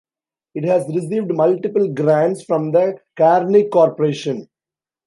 It 0.55 0.63
has 0.65 0.87
received 0.87 1.29
multiple 1.31 1.87
grants 1.93 2.43
from 2.43 2.71
the 2.71 2.97
Carnegie 3.15 3.69
Corporation. 3.69 4.49